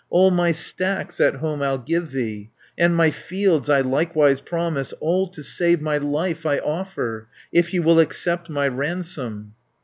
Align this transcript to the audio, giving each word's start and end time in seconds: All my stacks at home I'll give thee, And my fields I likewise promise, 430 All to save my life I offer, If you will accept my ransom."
All 0.09 0.31
my 0.31 0.51
stacks 0.51 1.19
at 1.21 1.35
home 1.35 1.61
I'll 1.61 1.77
give 1.77 2.09
thee, 2.09 2.49
And 2.75 2.95
my 2.95 3.11
fields 3.11 3.69
I 3.69 3.81
likewise 3.81 4.41
promise, 4.41 4.95
430 4.99 5.07
All 5.07 5.27
to 5.27 5.43
save 5.43 5.79
my 5.79 5.99
life 5.99 6.43
I 6.43 6.57
offer, 6.57 7.27
If 7.51 7.71
you 7.71 7.83
will 7.83 7.99
accept 7.99 8.49
my 8.49 8.67
ransom." 8.67 9.53